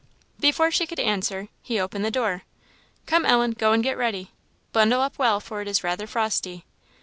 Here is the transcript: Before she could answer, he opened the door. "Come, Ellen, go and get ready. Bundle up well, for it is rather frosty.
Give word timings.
Before 0.39 0.71
she 0.71 0.87
could 0.87 0.99
answer, 0.99 1.49
he 1.61 1.79
opened 1.79 2.03
the 2.03 2.09
door. 2.09 2.41
"Come, 3.05 3.23
Ellen, 3.23 3.51
go 3.51 3.71
and 3.71 3.83
get 3.83 3.99
ready. 3.99 4.31
Bundle 4.71 4.99
up 5.01 5.19
well, 5.19 5.39
for 5.39 5.61
it 5.61 5.67
is 5.67 5.83
rather 5.83 6.07
frosty. 6.07 6.65